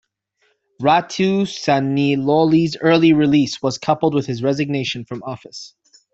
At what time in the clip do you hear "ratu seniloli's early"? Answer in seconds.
0.81-3.13